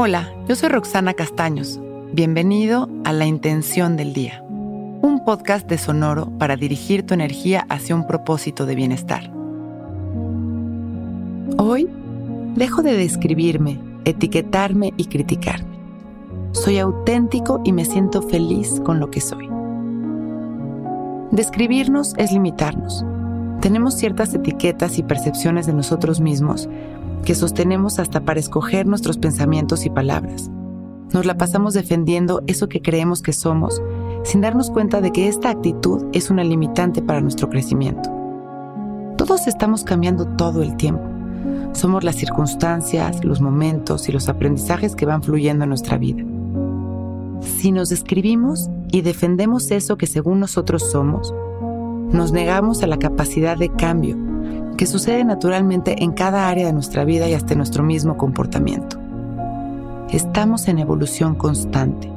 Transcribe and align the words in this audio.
Hola, 0.00 0.32
yo 0.46 0.54
soy 0.54 0.68
Roxana 0.68 1.12
Castaños. 1.12 1.80
Bienvenido 2.12 2.88
a 3.04 3.12
La 3.12 3.26
Intención 3.26 3.96
del 3.96 4.12
Día, 4.12 4.44
un 4.46 5.24
podcast 5.24 5.68
de 5.68 5.76
Sonoro 5.76 6.30
para 6.38 6.54
dirigir 6.54 7.04
tu 7.04 7.14
energía 7.14 7.66
hacia 7.68 7.96
un 7.96 8.06
propósito 8.06 8.64
de 8.64 8.76
bienestar. 8.76 9.28
Hoy 11.56 11.90
dejo 12.54 12.82
de 12.82 12.96
describirme, 12.96 13.80
etiquetarme 14.04 14.94
y 14.96 15.06
criticarme. 15.06 15.76
Soy 16.52 16.78
auténtico 16.78 17.60
y 17.64 17.72
me 17.72 17.84
siento 17.84 18.22
feliz 18.22 18.80
con 18.84 19.00
lo 19.00 19.10
que 19.10 19.20
soy. 19.20 19.50
Describirnos 21.32 22.14
es 22.18 22.30
limitarnos. 22.30 23.04
Tenemos 23.60 23.96
ciertas 23.96 24.32
etiquetas 24.32 24.96
y 25.00 25.02
percepciones 25.02 25.66
de 25.66 25.72
nosotros 25.72 26.20
mismos 26.20 26.68
que 27.24 27.34
sostenemos 27.34 27.98
hasta 27.98 28.20
para 28.20 28.40
escoger 28.40 28.86
nuestros 28.86 29.18
pensamientos 29.18 29.84
y 29.86 29.90
palabras. 29.90 30.50
Nos 31.12 31.24
la 31.24 31.38
pasamos 31.38 31.74
defendiendo 31.74 32.42
eso 32.46 32.68
que 32.68 32.82
creemos 32.82 33.22
que 33.22 33.32
somos 33.32 33.80
sin 34.24 34.40
darnos 34.40 34.70
cuenta 34.70 35.00
de 35.00 35.10
que 35.10 35.28
esta 35.28 35.48
actitud 35.48 36.04
es 36.12 36.30
una 36.30 36.44
limitante 36.44 37.00
para 37.00 37.20
nuestro 37.20 37.48
crecimiento. 37.48 38.10
Todos 39.16 39.46
estamos 39.46 39.84
cambiando 39.84 40.26
todo 40.36 40.62
el 40.62 40.76
tiempo. 40.76 41.02
Somos 41.72 42.04
las 42.04 42.16
circunstancias, 42.16 43.24
los 43.24 43.40
momentos 43.40 44.08
y 44.08 44.12
los 44.12 44.28
aprendizajes 44.28 44.94
que 44.94 45.06
van 45.06 45.22
fluyendo 45.22 45.64
en 45.64 45.70
nuestra 45.70 45.96
vida. 45.96 46.24
Si 47.40 47.72
nos 47.72 47.88
describimos 47.88 48.68
y 48.90 49.00
defendemos 49.00 49.70
eso 49.70 49.96
que 49.96 50.06
según 50.06 50.40
nosotros 50.40 50.90
somos, 50.90 51.34
nos 52.12 52.32
negamos 52.32 52.82
a 52.82 52.86
la 52.86 52.98
capacidad 52.98 53.56
de 53.56 53.70
cambio 53.70 54.27
que 54.78 54.86
sucede 54.86 55.24
naturalmente 55.24 56.04
en 56.04 56.12
cada 56.12 56.48
área 56.48 56.66
de 56.66 56.72
nuestra 56.72 57.04
vida 57.04 57.28
y 57.28 57.34
hasta 57.34 57.56
nuestro 57.56 57.82
mismo 57.82 58.16
comportamiento. 58.16 58.96
Estamos 60.10 60.68
en 60.68 60.78
evolución 60.78 61.34
constante. 61.34 62.10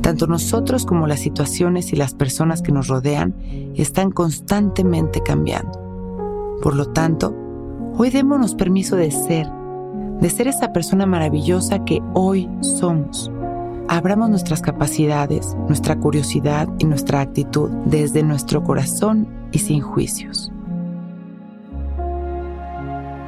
Tanto 0.00 0.28
nosotros 0.28 0.86
como 0.86 1.08
las 1.08 1.18
situaciones 1.18 1.92
y 1.92 1.96
las 1.96 2.14
personas 2.14 2.62
que 2.62 2.70
nos 2.70 2.86
rodean 2.86 3.34
están 3.74 4.12
constantemente 4.12 5.20
cambiando. 5.22 6.58
Por 6.62 6.76
lo 6.76 6.86
tanto, 6.86 7.34
hoy 7.98 8.10
démonos 8.10 8.54
permiso 8.54 8.94
de 8.94 9.10
ser, 9.10 9.48
de 10.20 10.30
ser 10.30 10.46
esa 10.46 10.72
persona 10.72 11.04
maravillosa 11.04 11.84
que 11.84 12.00
hoy 12.14 12.48
somos. 12.60 13.30
Abramos 13.88 14.30
nuestras 14.30 14.62
capacidades, 14.62 15.56
nuestra 15.66 15.98
curiosidad 15.98 16.68
y 16.78 16.84
nuestra 16.84 17.20
actitud 17.20 17.70
desde 17.86 18.22
nuestro 18.22 18.62
corazón 18.62 19.26
y 19.50 19.58
sin 19.58 19.80
juicios. 19.80 20.52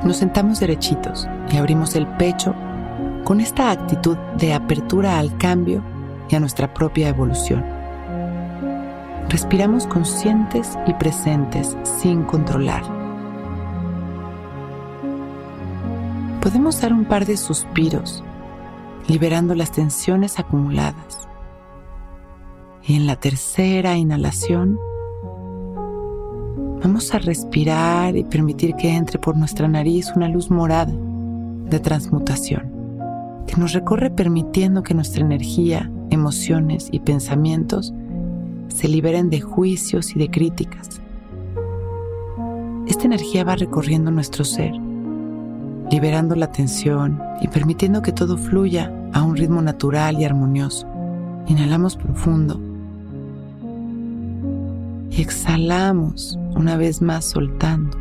Nos 0.05 0.19
sentamos 0.19 0.61
derechitos 0.61 1.29
y 1.51 1.57
abrimos 1.57 1.97
el 1.97 2.07
pecho 2.07 2.55
con 3.25 3.41
esta 3.41 3.71
actitud 3.71 4.17
de 4.39 4.55
apertura 4.55 5.19
al 5.19 5.37
cambio 5.39 5.83
y 6.29 6.37
a 6.37 6.41
nuestra 6.41 6.73
propia 6.73 7.09
evolución. 7.09 7.65
Respiramos 9.29 9.87
conscientes 9.87 10.79
y 10.87 10.95
presentes 10.95 11.77
sin 11.83 12.23
controlar. 12.23 12.83
Podemos 16.41 16.81
dar 16.81 16.93
un 16.93 17.05
par 17.05 17.27
de 17.27 17.37
suspiros, 17.37 18.25
liberando 19.09 19.55
las 19.55 19.73
tensiones 19.73 20.39
acumuladas. 20.39 21.29
Y 22.85 22.95
en 22.95 23.07
la 23.07 23.17
tercera 23.17 23.97
inhalación, 23.97 24.79
Vamos 26.83 27.13
a 27.13 27.19
respirar 27.19 28.17
y 28.17 28.23
permitir 28.23 28.77
que 28.77 28.95
entre 28.95 29.19
por 29.19 29.37
nuestra 29.37 29.67
nariz 29.67 30.13
una 30.15 30.29
luz 30.29 30.49
morada 30.51 30.93
de 30.93 31.81
transmutación 31.81 32.79
que 33.49 33.57
nos 33.57 33.73
recorre 33.73 34.11
permitiendo 34.11 34.83
que 34.83 34.95
nuestra 34.95 35.25
energía, 35.25 35.91
emociones 36.11 36.89
y 36.93 37.01
pensamientos 37.01 37.93
se 38.69 38.87
liberen 38.87 39.31
de 39.31 39.41
juicios 39.41 40.15
y 40.15 40.19
de 40.19 40.31
críticas. 40.31 41.01
Esta 42.87 43.05
energía 43.07 43.43
va 43.45 43.57
recorriendo 43.57 44.11
nuestro 44.11 44.45
ser, 44.45 44.73
liberando 45.91 46.37
la 46.37 46.53
tensión 46.53 47.21
y 47.41 47.49
permitiendo 47.49 48.03
que 48.03 48.13
todo 48.13 48.37
fluya 48.37 48.93
a 49.13 49.23
un 49.23 49.37
ritmo 49.37 49.63
natural 49.63 50.21
y 50.21 50.25
armonioso. 50.25 50.87
Inhalamos 51.47 51.97
profundo 51.97 52.68
exhalamos 55.23 56.39
una 56.55 56.77
vez 56.77 57.03
más 57.03 57.25
soltando, 57.25 57.97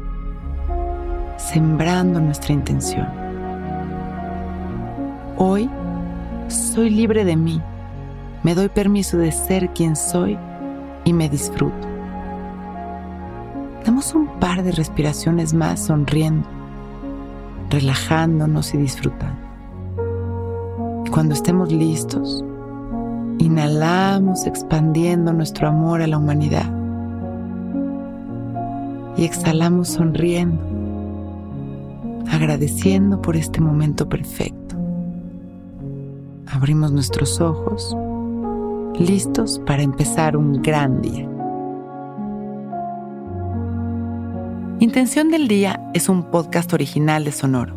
sembrando 1.38 2.20
nuestra 2.20 2.54
intención. 2.54 3.08
Hoy 5.38 5.70
soy 6.48 6.90
libre 6.92 7.26
de 7.26 7.36
mí, 7.36 7.62
me 8.44 8.54
doy 8.54 8.70
permiso 8.70 9.18
de 9.18 9.32
ser 9.32 9.70
quien 9.70 9.96
soy 9.96 10.38
y 11.06 11.14
me 11.14 11.28
disfruto. 11.28 11.88
Damos 13.84 14.14
un 14.14 14.28
par 14.40 14.64
de 14.64 14.72
respiraciones 14.72 15.54
más 15.54 15.86
sonriendo, 15.86 16.48
relajándonos 17.70 18.74
y 18.74 18.78
disfrutando. 18.78 19.40
Cuando 21.12 21.34
estemos 21.34 21.72
listos, 21.72 22.44
inhalamos 23.40 24.46
expandiendo 24.46 25.34
nuestro 25.34 25.70
amor 25.70 26.02
a 26.02 26.08
la 26.08 26.18
humanidad 26.18 26.77
y 29.18 29.26
exhalamos 29.26 29.90
sonriendo, 29.90 30.62
agradeciendo 32.30 33.22
por 33.22 33.36
este 33.36 33.60
momento 33.60 34.08
perfecto. 34.08 34.76
Abrimos 36.46 36.92
nuestros 36.92 37.42
ojos, 37.42 37.96
listos 39.00 39.60
para 39.66 39.82
empezar 39.82 40.38
un 40.38 40.62
gran 40.62 41.02
día. 41.02 41.28
Intención 44.80 45.32
del 45.32 45.48
Día 45.48 45.82
es 45.96 46.08
un 46.08 46.30
podcast 46.30 46.72
original 46.74 47.24
de 47.24 47.32
Sonoro. 47.32 47.76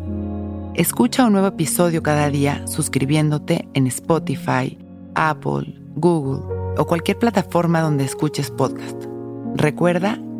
Escucha 0.75 1.25
un 1.25 1.33
nuevo 1.33 1.47
episodio 1.47 2.03
cada 2.03 2.29
día 2.29 2.65
suscribiéndote 2.67 3.67
en 3.73 3.87
Spotify, 3.87 4.77
Apple, 5.15 5.75
Google 5.95 6.43
o 6.77 6.85
cualquier 6.85 7.17
plataforma 7.17 7.81
donde 7.81 8.03
escuches 8.05 8.51
podcast. 8.51 9.03
Recuerda 9.55 10.19